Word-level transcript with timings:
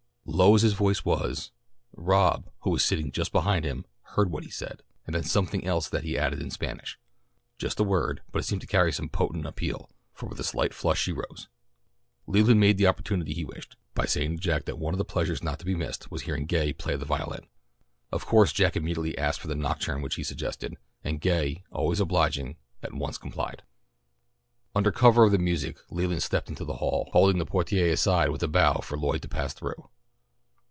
Low 0.23 0.55
as 0.55 0.61
his 0.61 0.73
voice 0.73 1.03
was, 1.03 1.51
Rob, 1.93 2.49
who 2.61 2.69
was 2.69 2.85
sitting 2.85 3.11
just 3.11 3.33
behind 3.33 3.65
him, 3.65 3.85
heard 4.15 4.31
what 4.31 4.43
he 4.45 4.49
said, 4.49 4.81
and 5.05 5.13
then 5.13 5.23
something 5.23 5.65
else 5.65 5.89
that 5.89 6.05
he 6.05 6.17
added 6.17 6.41
in 6.41 6.51
Spanish. 6.51 6.97
Just 7.57 7.81
a 7.81 7.83
word, 7.83 8.21
but 8.31 8.39
it 8.39 8.43
seemed 8.45 8.61
to 8.61 8.67
carry 8.67 8.93
some 8.93 9.09
potent 9.09 9.45
appeal, 9.45 9.89
for 10.13 10.27
with 10.27 10.39
a 10.39 10.43
slight 10.45 10.73
flush 10.73 11.01
she 11.01 11.11
rose. 11.11 11.49
Leland 12.27 12.61
made 12.61 12.77
the 12.77 12.87
opportunity 12.87 13.33
he 13.33 13.43
wished, 13.43 13.75
by 13.93 14.05
saying 14.05 14.37
to 14.37 14.41
Jack 14.41 14.63
that 14.65 14.77
one 14.77 14.93
of 14.93 14.99
the 14.99 15.03
pleasures 15.03 15.43
not 15.43 15.59
to 15.59 15.65
be 15.65 15.75
missed 15.75 16.09
was 16.11 16.21
hearing 16.21 16.45
Gay 16.45 16.71
play 16.71 16.95
the 16.95 17.03
violin. 17.03 17.45
Of 18.09 18.25
course 18.25 18.53
Jack 18.53 18.77
immediately 18.77 19.17
asked 19.17 19.41
for 19.41 19.47
the 19.49 19.55
nocturne 19.55 20.01
which 20.01 20.15
he 20.15 20.23
suggested, 20.23 20.75
and 21.03 21.19
Gay, 21.19 21.65
always 21.71 21.99
obliging, 21.99 22.55
at 22.81 22.93
once 22.93 23.17
complied. 23.17 23.63
Under 24.73 24.91
cover 24.93 25.25
of 25.25 25.31
the 25.33 25.37
music 25.39 25.79
Leland 25.89 26.23
stepped 26.23 26.47
into 26.47 26.63
the 26.63 26.75
hall, 26.77 27.09
holding 27.11 27.37
the 27.37 27.45
portière 27.45 27.91
aside 27.91 28.29
with 28.29 28.43
a 28.43 28.47
bow 28.47 28.75
for 28.81 28.97
Lloyd 28.97 29.23
to 29.23 29.27
pass 29.27 29.53
through. 29.53 29.89